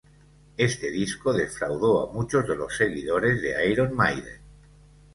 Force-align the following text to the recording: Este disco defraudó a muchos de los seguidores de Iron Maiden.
Este 0.57 0.89
disco 0.89 1.31
defraudó 1.31 2.09
a 2.09 2.11
muchos 2.11 2.47
de 2.47 2.55
los 2.55 2.75
seguidores 2.75 3.39
de 3.39 3.69
Iron 3.71 3.95
Maiden. 3.95 4.41